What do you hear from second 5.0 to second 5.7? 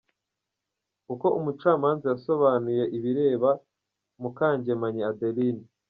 Adeline….